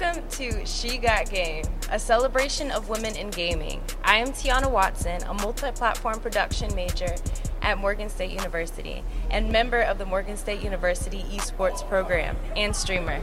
[0.00, 3.80] Welcome to She Got Game, a celebration of women in gaming.
[4.02, 7.14] I am Teyana Watson, a multi platform production major
[7.62, 13.22] at Morgan State University and member of the Morgan State University esports program and streamer.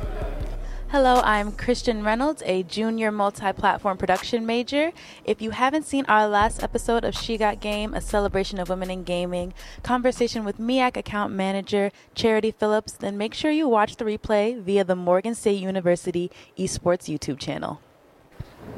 [0.91, 4.91] Hello, I'm Christian Reynolds, a junior multi platform production major.
[5.23, 8.91] If you haven't seen our last episode of She Got Game, a celebration of women
[8.91, 14.03] in gaming, conversation with MEAC account manager Charity Phillips, then make sure you watch the
[14.03, 17.79] replay via the Morgan State University esports YouTube channel.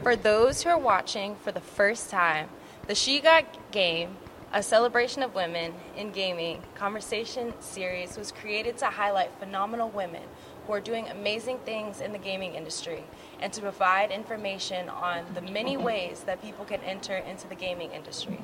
[0.03, 2.47] For those who are watching for the first time,
[2.85, 4.17] the She Got Game
[4.55, 10.21] a celebration of women in gaming conversation series was created to highlight phenomenal women
[10.65, 13.03] who are doing amazing things in the gaming industry
[13.39, 17.91] and to provide information on the many ways that people can enter into the gaming
[17.91, 18.39] industry.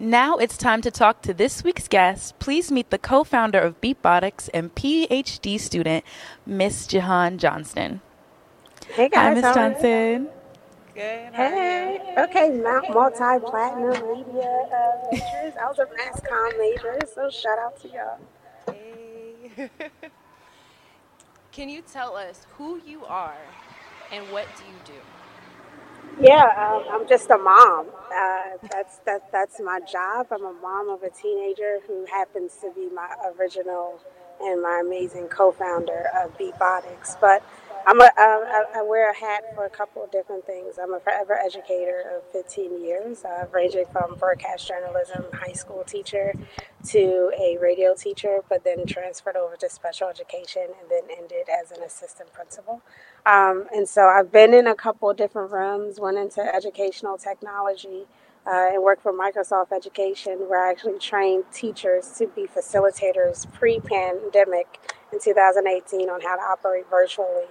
[0.00, 2.38] Now it's time to talk to this week's guest.
[2.38, 6.04] Please meet the co founder of Beatbotics and PhD student,
[6.46, 8.00] Miss Jihan Johnston.
[8.90, 9.20] Hey guys.
[9.20, 10.28] Hi, Miss Johnson.
[10.94, 11.34] Good.
[11.34, 12.14] Hey.
[12.16, 12.50] Okay,
[12.90, 15.54] multi platinum media uh, majors.
[15.60, 18.18] I was a mass comm major, so shout out to y'all.
[18.66, 19.70] Hey.
[21.58, 23.58] Can you tell us who you are
[24.12, 25.02] and what do you do?
[26.20, 27.88] Yeah, um, I'm just a mom.
[28.14, 29.22] Uh, that's that.
[29.32, 30.28] That's my job.
[30.30, 33.08] I'm a mom of a teenager who happens to be my
[33.40, 34.00] original
[34.40, 37.20] and my amazing co-founder of Beatbotics.
[37.20, 37.42] But
[37.88, 40.78] I'm I wear a hat for a couple of different things.
[40.78, 46.34] I'm a forever educator of 15 years, uh, ranging from broadcast journalism, high school teacher,
[46.88, 51.70] to a radio teacher, but then transferred over to special education and then ended as
[51.70, 52.82] an assistant principal.
[53.24, 58.06] Um, and so I've been in a couple of different rooms, went into educational technology.
[58.46, 63.78] Uh, and worked for Microsoft Education, where I actually trained teachers to be facilitators pre
[63.78, 64.80] pandemic
[65.12, 67.44] in 2018 on how to operate virtually.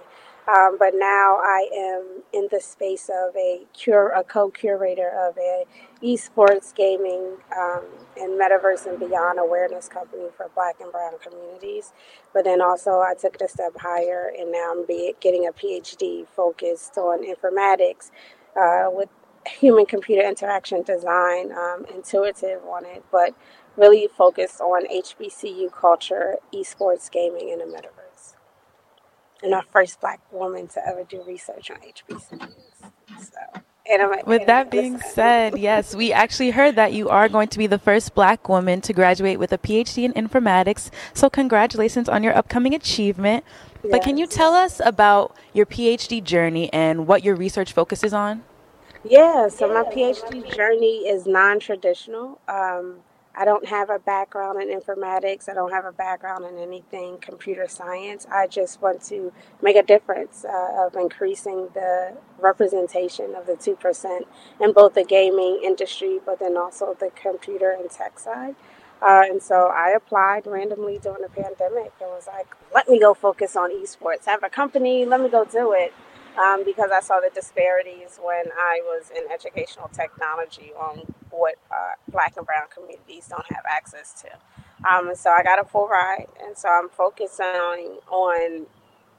[0.48, 5.64] Um, but now I am in the space of a cure, a co-curator of a
[6.02, 7.84] esports gaming um,
[8.16, 11.92] and metaverse and beyond awareness company for Black and Brown communities.
[12.34, 15.52] But then also I took it a step higher, and now I'm be, getting a
[15.52, 18.10] PhD focused on informatics
[18.56, 19.10] uh, with
[19.46, 23.34] human computer interaction design, um, intuitive on it, but
[23.76, 28.07] really focused on HBCU culture, esports gaming, and the metaverse
[29.42, 32.52] and the first black woman to ever do research on HBCUs.
[33.20, 33.62] So.
[34.26, 37.78] With that being said, yes, we actually heard that you are going to be the
[37.78, 40.90] first black woman to graduate with a PhD in informatics.
[41.14, 43.44] So, congratulations on your upcoming achievement.
[43.82, 43.92] Yes.
[43.92, 48.44] But can you tell us about your PhD journey and what your research focuses on?
[49.04, 52.40] Yeah, so my PhD journey is non traditional.
[52.46, 52.96] Um,
[53.38, 55.48] I don't have a background in informatics.
[55.48, 58.26] I don't have a background in anything computer science.
[58.28, 59.32] I just want to
[59.62, 64.20] make a difference uh, of increasing the representation of the 2%
[64.60, 68.56] in both the gaming industry, but then also the computer and tech side.
[69.00, 73.14] Uh, and so I applied randomly during the pandemic and was like, let me go
[73.14, 74.26] focus on esports.
[74.26, 75.94] I have a company, let me go do it
[76.36, 81.94] um, because I saw the disparities when I was in educational technology on what uh,
[82.10, 84.28] black and brown communities don't have access to.
[84.90, 88.66] Um, and so I got a full ride, and so I'm focusing on,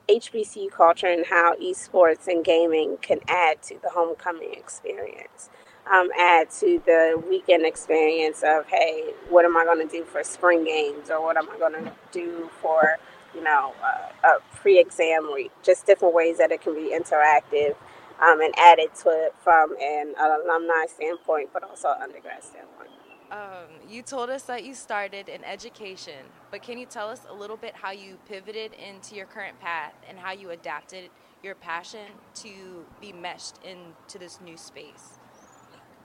[0.09, 5.51] HBCU culture and how esports and gaming can add to the homecoming experience.
[5.85, 10.23] Um, add to the weekend experience of, hey, what am I going to do for
[10.23, 12.97] spring games or what am I going to do for
[13.35, 17.75] you know, uh, a pre-exam week, just different ways that it can be interactive
[18.21, 22.89] um, and added to it from an alumni standpoint, but also an undergrad standpoint.
[23.31, 27.33] Um, you told us that you started in education, but can you tell us a
[27.33, 31.11] little bit how you pivoted into your current path and how you adapted
[31.43, 35.19] your passion to be meshed into this new space?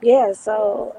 [0.01, 0.95] Yeah, so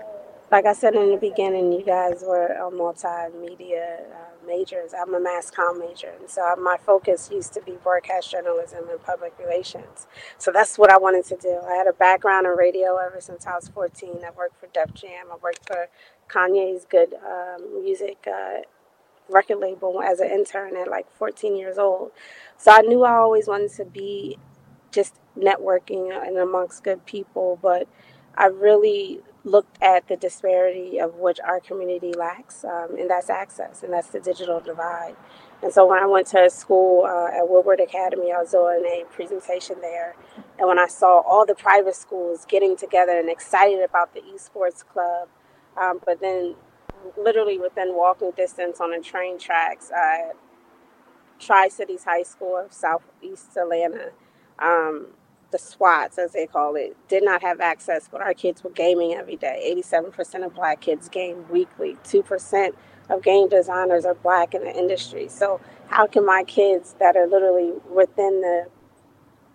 [0.51, 4.93] like I said in the beginning, you guys were a multimedia uh, majors.
[4.95, 9.03] I'm a mass comm major, and so my focus used to be broadcast journalism and
[9.03, 10.07] public relations.
[10.39, 11.61] So that's what I wanted to do.
[11.69, 14.21] I had a background in radio ever since I was 14.
[14.27, 15.27] I worked for Def Jam.
[15.33, 15.89] I worked for
[16.29, 18.61] Kanye's Good um, Music uh,
[19.29, 22.13] record label as an intern at like 14 years old.
[22.57, 24.39] So I knew I always wanted to be
[24.93, 27.89] just networking and amongst good people, but
[28.37, 33.83] I really looked at the disparity of which our community lacks, um, and that's access,
[33.83, 35.15] and that's the digital divide.
[35.63, 39.05] And so when I went to school uh, at Woodward Academy, I was doing a
[39.11, 40.17] presentation there.
[40.59, 44.85] And when I saw all the private schools getting together and excited about the esports
[44.85, 45.29] club,
[45.81, 46.57] um, but then
[47.17, 50.37] literally within walking distance on the train tracks at
[51.39, 54.11] Tri Cities High School of Southeast Atlanta,
[54.59, 55.09] um,
[55.57, 59.15] the SWATs, as they call it, did not have access, but our kids were gaming
[59.15, 59.75] every day.
[59.83, 61.97] 87% of black kids game weekly.
[62.05, 62.73] 2%
[63.09, 65.29] of game designers are black in the industry.
[65.29, 68.67] So, how can my kids that are literally within the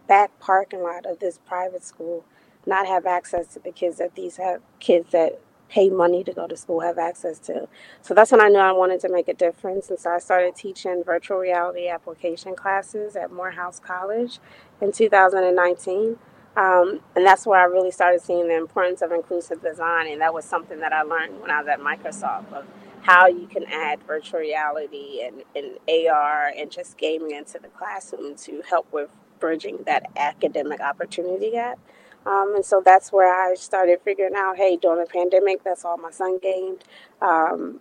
[0.07, 2.25] back parking lot of this private school
[2.65, 5.39] not have access to the kids that these have kids that
[5.71, 7.67] pay money to go to school have access to.
[8.01, 9.89] So that's when I knew I wanted to make a difference.
[9.89, 14.39] And so I started teaching virtual reality application classes at Morehouse College
[14.81, 16.17] in 2019.
[16.57, 20.11] Um, and that's where I really started seeing the importance of inclusive design.
[20.11, 22.65] And that was something that I learned when I was at Microsoft of
[23.03, 28.35] how you can add virtual reality and, and AR and just gaming into the classroom
[28.35, 29.09] to help with
[29.39, 31.79] bridging that academic opportunity gap.
[32.25, 35.97] Um, and so that's where I started figuring out, hey, during the pandemic, that's all
[35.97, 36.83] my son gamed.
[37.21, 37.79] Um,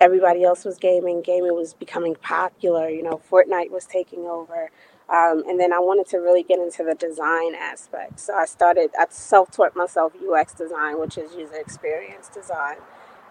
[0.00, 1.22] everybody else was gaming.
[1.22, 2.88] Gaming was becoming popular.
[2.88, 4.70] You know, Fortnite was taking over.
[5.08, 8.20] Um, and then I wanted to really get into the design aspect.
[8.20, 12.76] So I started, I self taught myself UX design, which is user experience design.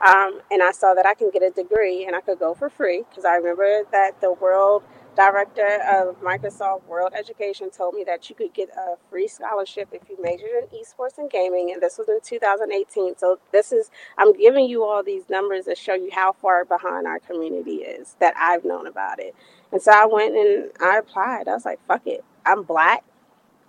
[0.06, 2.70] Um, and I saw that I can get a degree and I could go for
[2.70, 4.84] free because I remember that the world
[5.16, 10.10] director of Microsoft World Education told me that you could get a free scholarship if
[10.10, 13.18] you majored in esports and gaming, and this was in 2018.
[13.18, 17.08] So this is I'm giving you all these numbers to show you how far behind
[17.08, 19.36] our community is that I've known about it.
[19.72, 21.48] And so I went and I applied.
[21.48, 23.04] I was like, "Fuck it, I'm black.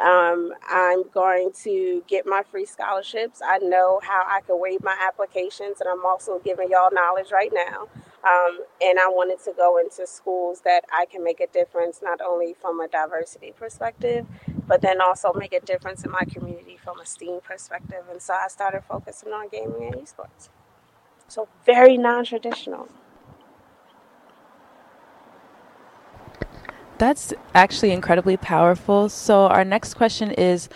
[0.00, 3.40] Um, I'm going to get my free scholarships.
[3.44, 7.52] I know how I can waive my applications, and I'm also giving y'all knowledge right
[7.54, 7.88] now."
[8.24, 12.20] Um, and I wanted to go into schools that I can make a difference, not
[12.20, 14.26] only from a diversity perspective,
[14.69, 18.04] but then also make a difference in my community from a STEAM perspective.
[18.10, 20.50] And so I started focusing on gaming and esports.
[21.28, 22.88] So very non traditional.
[26.98, 29.08] That's actually incredibly powerful.
[29.08, 30.68] So, our next question is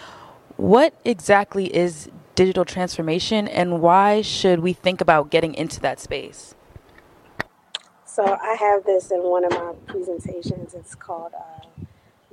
[0.56, 6.54] What exactly is digital transformation, and why should we think about getting into that space?
[8.16, 10.72] So I have this in one of my presentations.
[10.72, 11.66] It's called uh,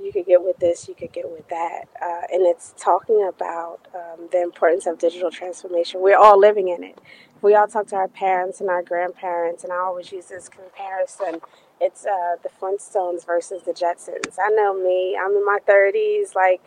[0.01, 3.85] "You Could Get with This, You Could Get with That," uh, and it's talking about
[3.93, 5.99] um, the importance of digital transformation.
[5.99, 6.99] We're all living in it.
[7.41, 11.41] We all talk to our parents and our grandparents, and I always use this comparison.
[11.81, 14.37] It's uh, the Flintstones versus the Jetsons.
[14.41, 15.19] I know me.
[15.21, 16.61] I'm in my 30s, like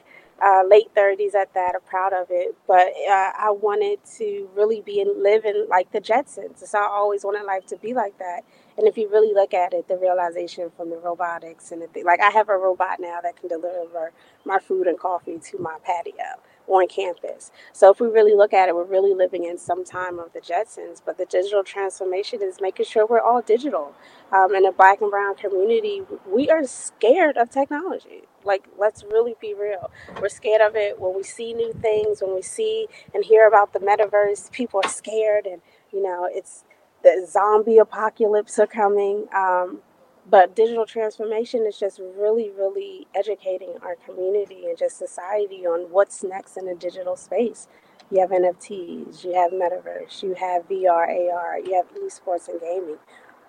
[0.44, 1.74] uh, late 30s at that.
[1.74, 2.54] I'm proud of it.
[2.66, 6.66] But uh, I wanted to really be and live in, like the Jetsons.
[6.66, 8.42] So I always wanted life to be like that.
[8.78, 12.04] And if you really look at it, the realization from the robotics and the thing,
[12.04, 14.12] like I have a robot now that can deliver
[14.44, 16.36] my food and coffee to my patio
[16.68, 17.50] on campus.
[17.72, 20.40] So if we really look at it, we're really living in some time of the
[20.40, 21.00] Jetsons.
[21.04, 23.94] But the digital transformation is making sure we're all digital.
[24.32, 28.22] Um, in the black and brown community, we are scared of technology.
[28.44, 29.90] Like, let's really be real.
[30.20, 33.72] We're scared of it when we see new things, when we see and hear about
[33.72, 35.60] the metaverse, people are scared and
[35.92, 36.64] you know, it's
[37.02, 39.26] the zombie apocalypse are coming.
[39.34, 39.80] Um,
[40.28, 46.24] but digital transformation is just really, really educating our community and just society on what's
[46.24, 47.68] next in the digital space.
[48.10, 52.98] You have NFTs, you have metaverse, you have VR, AR, you have esports and gaming.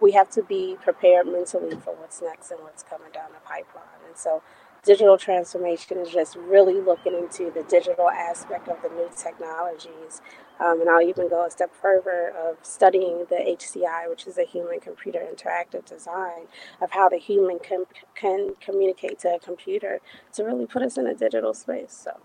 [0.01, 3.83] We have to be prepared mentally for what's next and what's coming down the pipeline.
[4.07, 4.43] And so
[4.83, 10.21] digital transformation is just really looking into the digital aspect of the new technologies.
[10.59, 14.43] Um, and I'll even go a step further of studying the HCI, which is a
[14.43, 16.47] human computer interactive design,
[16.81, 17.85] of how the human can,
[18.15, 19.99] can communicate to a computer
[20.33, 21.93] to really put us in a digital space.
[22.03, 22.19] So.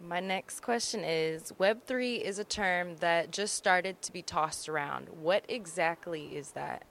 [0.00, 5.08] My next question is Web3 is a term that just started to be tossed around.
[5.08, 6.84] What exactly is that?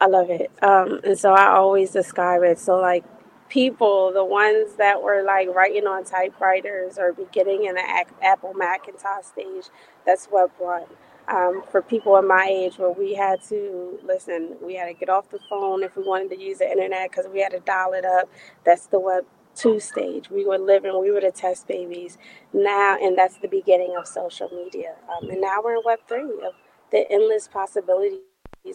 [0.00, 0.50] I love it.
[0.62, 2.58] Um, and so I always describe it.
[2.58, 3.04] So, like,
[3.48, 9.24] people, the ones that were like writing on typewriters or beginning in the Apple Macintosh
[9.24, 9.66] stage,
[10.06, 10.82] that's Web 1.
[11.26, 15.08] Um, for people of my age where we had to listen, we had to get
[15.08, 17.94] off the phone if we wanted to use the internet because we had to dial
[17.94, 18.28] it up.
[18.64, 19.24] That's the Web
[19.54, 20.30] 2 stage.
[20.30, 22.18] We were living, we were the test babies.
[22.52, 24.96] Now, and that's the beginning of social media.
[25.08, 26.54] Um, and now we're in Web 3 of
[26.90, 28.20] the endless possibilities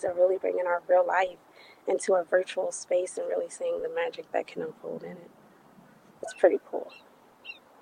[0.04, 1.38] are really bringing our real life
[1.89, 5.31] into a virtual space and really seeing the magic that can unfold in it.
[6.22, 6.91] It's pretty cool.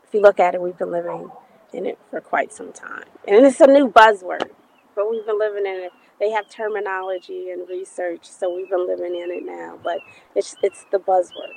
[0.04, 1.30] If you look at it, we've been living
[1.74, 3.04] in it for quite some time.
[3.28, 4.50] And it's a new buzzword,
[4.96, 5.92] but we've been living in it.
[6.20, 10.00] They have terminology and research, so we've been living in it now, but
[10.34, 11.54] it's it's the buzzword.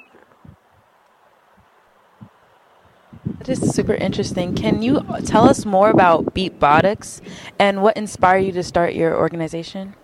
[3.38, 4.54] That is super interesting.
[4.54, 7.22] Can you tell us more about Beatbotics
[7.58, 9.94] and what inspired you to start your organization?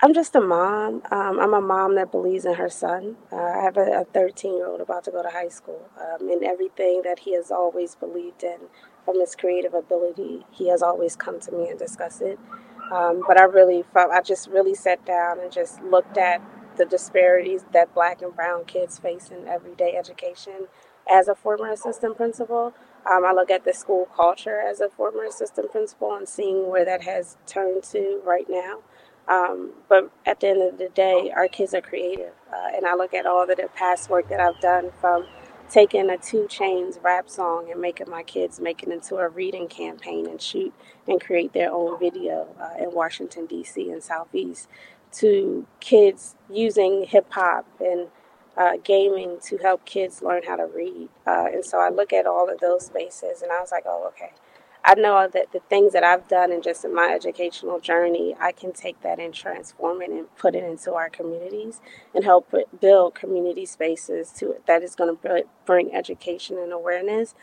[0.00, 1.02] I'm just a mom.
[1.10, 3.16] Um, I'm a mom that believes in her son.
[3.32, 6.44] Uh, I have a 13 year old about to go to high school, um, and
[6.44, 8.58] everything that he has always believed in
[9.04, 12.38] from his creative ability, he has always come to me and discussed it.
[12.92, 16.42] Um, but I really felt, I just really sat down and just looked at
[16.76, 20.68] the disparities that black and brown kids face in everyday education
[21.10, 22.74] as a former assistant principal.
[23.10, 26.84] Um, I look at the school culture as a former assistant principal and seeing where
[26.84, 28.80] that has turned to right now.
[29.28, 32.32] Um, but at the end of the day, our kids are creative.
[32.52, 35.26] Uh, and I look at all of the past work that I've done from
[35.68, 39.66] taking a 2 Chainz rap song and making my kids make it into a reading
[39.66, 40.72] campaign and shoot
[41.08, 43.90] and create their own video uh, in Washington, D.C.
[43.90, 44.68] and Southeast
[45.12, 48.08] to kids using hip hop and
[48.56, 51.08] uh, gaming to help kids learn how to read.
[51.26, 54.06] Uh, and so I look at all of those spaces and I was like, oh,
[54.08, 54.32] okay.
[54.86, 58.52] I know that the things that I've done and just in my educational journey, I
[58.52, 61.80] can take that and transform it and put it into our communities
[62.14, 67.34] and help build community spaces to it that is going to bring education and awareness.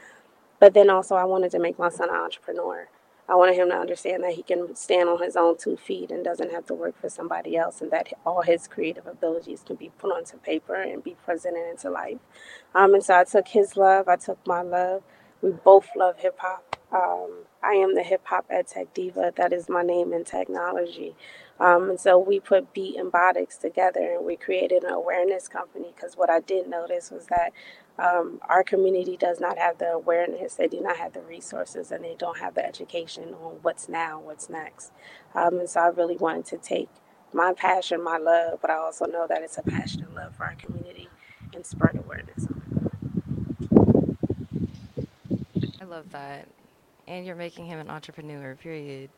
[0.59, 2.89] But then also, I wanted to make my son an entrepreneur.
[3.29, 6.23] I wanted him to understand that he can stand on his own two feet and
[6.25, 9.91] doesn't have to work for somebody else, and that all his creative abilities can be
[9.99, 12.19] put onto paper and be presented into life.
[12.75, 15.03] Um, and so I took his love, I took my love.
[15.43, 16.77] We both love hip hop.
[16.93, 19.33] Um, I am the hip hop ed tech diva.
[19.37, 21.15] That is my name in technology.
[21.61, 25.93] Um, and so we put Beat and Botics together and we created an awareness company
[25.95, 27.53] because what I did notice was that
[27.99, 32.05] um, our community does not have the awareness, they do not have the resources, and
[32.05, 34.93] they don't have the education on what's now, what's next.
[35.35, 36.89] Um, and so I really wanted to take
[37.33, 40.45] my passion, my love, but I also know that it's a passion and love for
[40.45, 41.09] our community
[41.55, 42.47] and spread awareness.
[45.83, 46.47] I love that.
[47.09, 49.09] And you're making him an entrepreneur, period.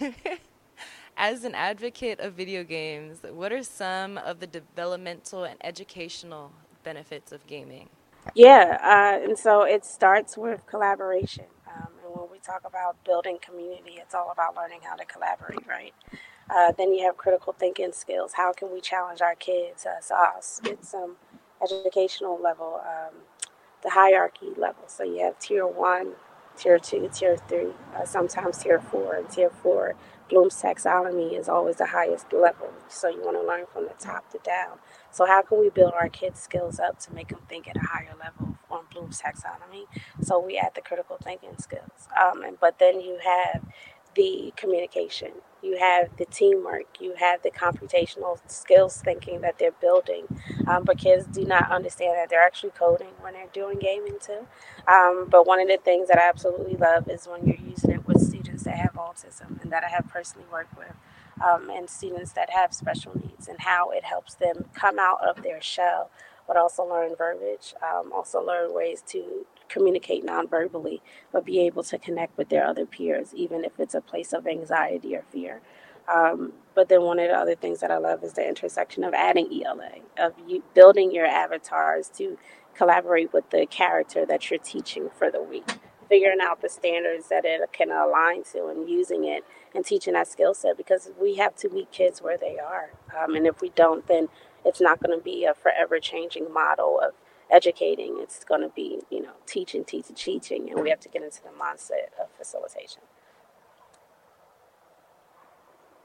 [1.16, 6.52] As an advocate of video games, what are some of the developmental and educational
[6.82, 7.88] benefits of gaming?
[8.34, 11.46] Yeah, uh, and so it starts with collaboration.
[11.68, 15.66] Um, and when we talk about building community, it's all about learning how to collaborate,
[15.68, 15.94] right?
[16.50, 18.32] Uh, then you have critical thinking skills.
[18.34, 19.86] How can we challenge our kids?
[19.86, 20.16] Uh, so
[20.64, 21.16] it's some
[21.62, 23.14] educational level, um,
[23.82, 24.84] the hierarchy level.
[24.86, 26.12] So you have tier one,
[26.56, 29.94] tier two, tier three, uh, sometimes tier four, and tier four.
[30.28, 32.72] Bloom's taxonomy is always the highest level.
[32.88, 34.78] So you want to learn from the top to down.
[35.10, 37.80] So how can we build our kids' skills up to make them think at a
[37.80, 39.84] higher level on Bloom's taxonomy?
[40.22, 42.08] So we add the critical thinking skills.
[42.18, 43.62] Um, and, but then you have
[44.14, 50.26] the communication, you have the teamwork, you have the computational skills thinking that they're building.
[50.66, 54.46] Um, but kids do not understand that they're actually coding when they're doing gaming too.
[54.88, 58.06] Um, but one of the things that I absolutely love is when you're using it
[58.06, 60.94] with students that have autism and that I have personally worked with
[61.44, 65.42] um, and students that have special needs and how it helps them come out of
[65.42, 66.10] their shell,
[66.46, 71.02] but also learn verbiage, um, also learn ways to communicate non-verbally,
[71.32, 74.46] but be able to connect with their other peers, even if it's a place of
[74.46, 75.60] anxiety or fear.
[76.12, 79.14] Um, but then one of the other things that I love is the intersection of
[79.14, 82.38] adding ELA, of you building your avatars to
[82.74, 85.70] collaborate with the character that you're teaching for the week
[86.12, 90.28] figuring out the standards that it can align to and using it and teaching that
[90.28, 92.90] skill set because we have to meet kids where they are.
[93.18, 94.28] Um, and if we don't, then
[94.62, 97.14] it's not going to be a forever changing model of
[97.52, 98.16] educating.
[98.20, 100.70] It's going to be, you know, teaching, teaching, teaching.
[100.70, 103.02] And we have to get into the mindset of facilitation.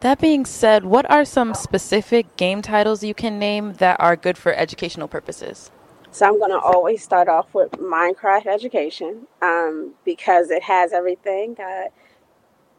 [0.01, 4.37] That being said, what are some specific game titles you can name that are good
[4.37, 5.71] for educational purposes?
[6.11, 11.55] So I'm going to always start off with Minecraft education um, because it has everything.
[11.59, 11.89] Uh,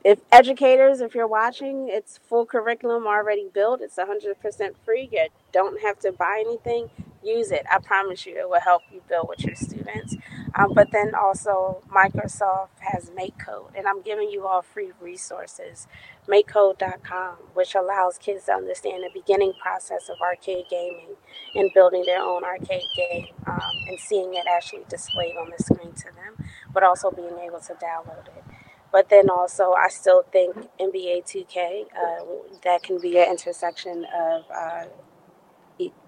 [0.05, 3.81] if educators, if you're watching, it's full curriculum already built.
[3.81, 5.09] It's 100% free.
[5.13, 6.89] You don't have to buy anything.
[7.23, 7.67] Use it.
[7.71, 10.17] I promise you, it will help you build with your students.
[10.55, 15.89] Um, but then also, Microsoft has MakeCode, and I'm giving you all free resources.
[16.29, 21.17] MakeCode.com, which allows kids to understand the beginning process of arcade gaming
[21.55, 25.93] and building their own arcade game um, and seeing it actually displayed on the screen
[25.95, 28.45] to them, but also being able to download it.
[28.93, 32.25] But then also, I still think NBA 2K, uh,
[32.65, 34.85] that can be an intersection of uh,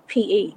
[0.09, 0.53] PE.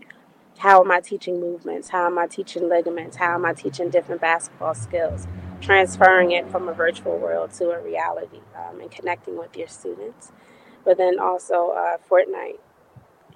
[0.57, 1.89] How am I teaching movements?
[1.89, 3.17] How am I teaching ligaments?
[3.17, 5.27] How am I teaching different basketball skills?
[5.61, 10.31] Transferring it from a virtual world to a reality um, and connecting with your students.
[10.85, 12.59] But then also, uh, Fortnite,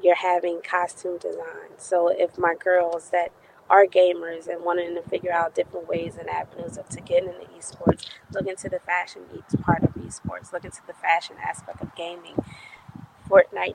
[0.02, 1.78] you're having costume design.
[1.78, 3.32] So if my girls that
[3.70, 7.46] are gamers and wanting to figure out different ways and avenues of to get into
[7.58, 9.24] esports, look into the fashion
[9.62, 12.36] part of esports, look into the fashion aspect of gaming.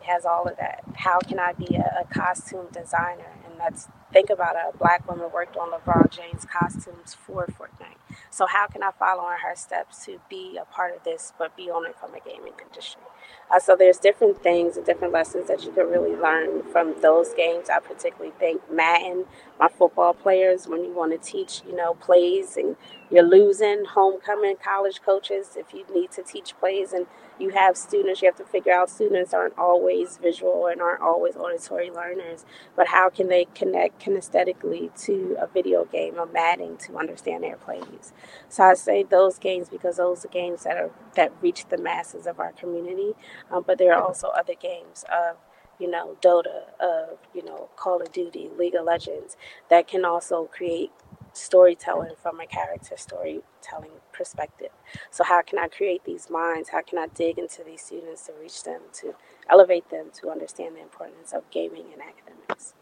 [0.02, 0.82] Has all of that.
[0.94, 3.38] How can I be a, a costume designer?
[3.44, 7.96] And that's think about a black woman worked on LeBron James costumes for Fortnite.
[8.30, 11.56] So how can I follow in her steps to be a part of this, but
[11.56, 13.02] be on it from a gaming industry?
[13.50, 17.32] Uh, so there's different things and different lessons that you could really learn from those
[17.34, 17.70] games.
[17.70, 19.25] I particularly think Madden,
[19.62, 22.75] my football players, when you want to teach, you know, plays and
[23.12, 27.07] you're losing homecoming college coaches, if you need to teach plays and
[27.38, 31.37] you have students, you have to figure out students aren't always visual and aren't always
[31.37, 36.97] auditory learners, but how can they connect kinesthetically to a video game or Madden to
[36.97, 38.12] understand their plays?
[38.49, 42.26] So I say those games because those are games that are that reach the masses
[42.26, 43.12] of our community,
[43.49, 45.37] um, but there are also other games of
[45.82, 49.36] you know, Dota, of, you know, Call of Duty, League of Legends,
[49.68, 50.92] that can also create
[51.32, 54.68] storytelling from a character storytelling perspective.
[55.10, 56.68] So, how can I create these minds?
[56.68, 59.14] How can I dig into these students to reach them, to
[59.50, 62.74] elevate them, to understand the importance of gaming and academics?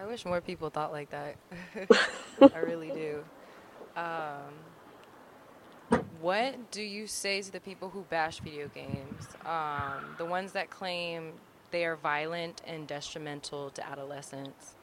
[0.00, 1.36] I wish more people thought like that.
[2.54, 3.22] I really do.
[3.94, 4.54] Um,
[6.22, 9.26] what do you say to the people who bash video games?
[9.44, 11.32] Um, the ones that claim
[11.72, 14.76] they are violent and detrimental to adolescents?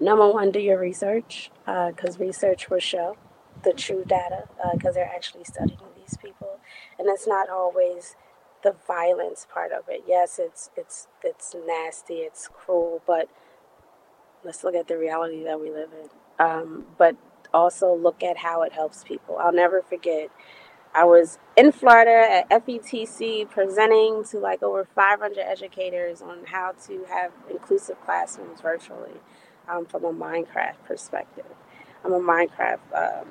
[0.00, 3.16] Number one, do your research because uh, research will show
[3.64, 6.58] the true data because uh, they're actually studying these people,
[6.98, 8.16] and it's not always
[8.62, 10.04] the violence part of it.
[10.06, 13.28] Yes, it's it's it's nasty, it's cruel, but
[14.44, 16.08] let's look at the reality that we live in.
[16.44, 17.16] Um, but
[17.56, 19.38] also look at how it helps people.
[19.38, 20.30] I'll never forget.
[20.94, 27.04] I was in Florida at FETC presenting to like over 500 educators on how to
[27.08, 29.20] have inclusive classrooms virtually
[29.68, 31.44] um, from a Minecraft perspective.
[32.04, 33.28] I'm a Minecraft um,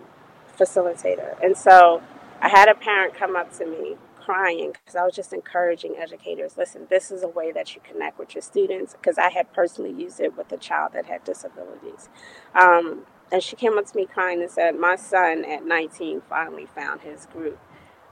[0.60, 1.42] facilitator.
[1.44, 2.04] And so
[2.42, 3.96] I had a parent come up to me
[4.26, 8.18] crying because I was just encouraging educators listen, this is a way that you connect
[8.18, 12.10] with your students because I had personally used it with a child that had disabilities.
[12.56, 16.68] Um, and she came up to me crying and said, My son at 19 finally
[16.74, 17.60] found his group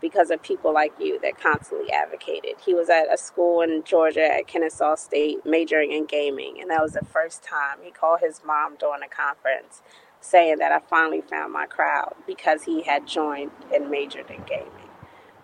[0.01, 2.55] because of people like you that constantly advocated.
[2.65, 6.81] He was at a school in Georgia at Kennesaw State majoring in gaming, and that
[6.81, 9.81] was the first time he called his mom during a conference
[10.19, 14.89] saying that I finally found my crowd because he had joined and majored in gaming.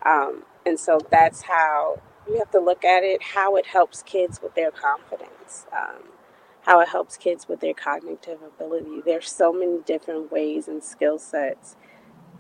[0.06, 4.42] Um, and so that's how you have to look at it, how it helps kids
[4.44, 5.68] with their confidence.
[5.72, 6.04] Um,
[6.70, 9.02] how it helps kids with their cognitive ability.
[9.04, 11.76] There's so many different ways and skill sets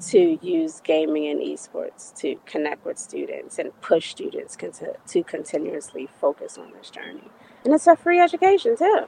[0.09, 6.59] to use gaming and esports to connect with students and push students to continuously focus
[6.59, 7.31] on this journey.
[7.65, 9.07] And it's a free education too.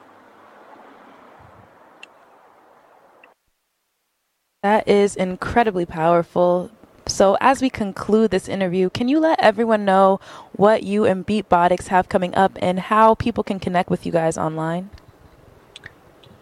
[4.64, 6.72] That is incredibly powerful.
[7.06, 10.20] So, as we conclude this interview, can you let everyone know
[10.54, 14.36] what you and Beatbotics have coming up and how people can connect with you guys
[14.36, 14.90] online?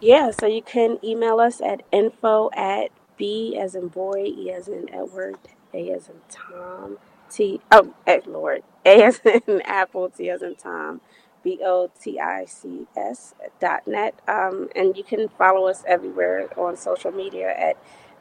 [0.00, 4.68] Yeah, so you can email us at info at B as in boy, E as
[4.68, 5.38] in Edward,
[5.74, 6.98] A as in Tom,
[7.30, 11.02] T, oh, at Lord, A as in Apple, T as in Tom,
[11.42, 14.14] B O T I C S dot net.
[14.28, 17.76] Um, and you can follow us everywhere on social media at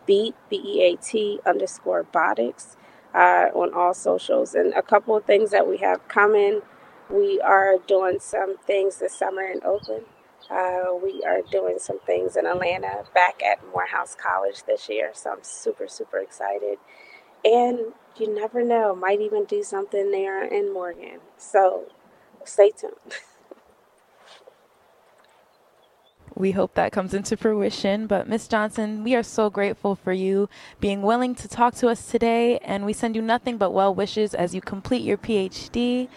[0.08, 2.76] Beat, B E A T underscore Botics
[3.14, 4.56] uh, on all socials.
[4.56, 6.62] And a couple of things that we have coming.
[7.10, 10.06] We are doing some things this summer in Oakland.
[10.50, 15.32] Uh, we are doing some things in Atlanta back at Morehouse College this year, so
[15.32, 16.80] I'm super, super excited.
[17.46, 21.20] And you never know, might even do something there in Morgan.
[21.38, 21.86] So
[22.46, 22.96] stay tuned.
[26.36, 28.08] We hope that comes into fruition.
[28.08, 30.48] But Miss Johnson, we are so grateful for you
[30.80, 34.34] being willing to talk to us today, and we send you nothing but well wishes
[34.34, 36.08] as you complete your PhD.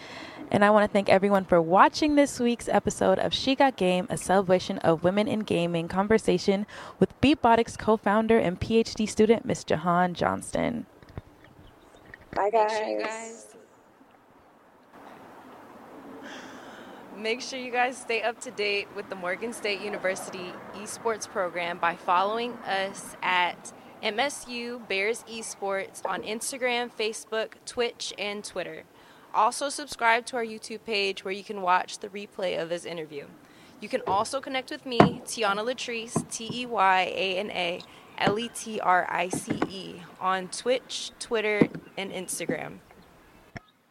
[0.53, 4.07] And I want to thank everyone for watching this week's episode of She Got Game,
[4.11, 6.67] a celebration of women in gaming conversation
[7.01, 10.85] with Beatbotics co founder and PhD student, Miss Jihan Johnston.
[12.35, 13.47] Bye, guys.
[17.17, 21.79] Make sure you guys stay up to date with the Morgan State University esports program
[21.79, 28.85] by following us at MSU Bears Esports on Instagram, Facebook, Twitch, and Twitter.
[29.35, 33.27] Also, subscribe to our YouTube page where you can watch the replay of this interview.
[33.81, 37.81] You can also connect with me, Teyana Letrice, T E Y A N A
[38.19, 42.79] L E T R I C E, on Twitch, Twitter, and Instagram.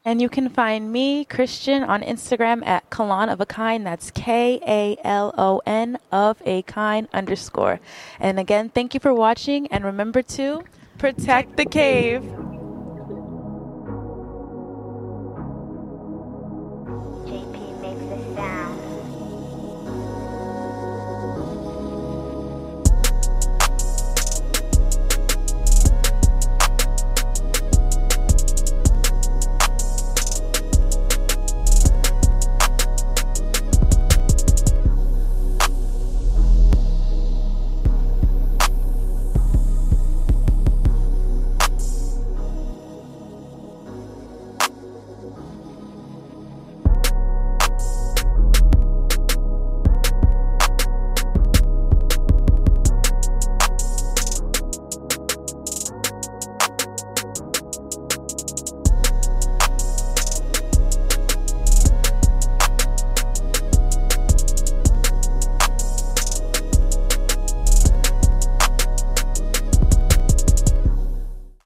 [0.04, 3.86] And you can find me, Christian, on Instagram at Kalon of a Kind.
[3.86, 7.80] That's K A L O N of a Kind underscore.
[8.20, 9.68] And again, thank you for watching.
[9.68, 10.64] And remember to
[10.98, 12.24] protect the cave.